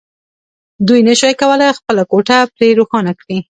[0.87, 3.37] دوی نشوای کولای خپله کوټه پرې روښانه کړي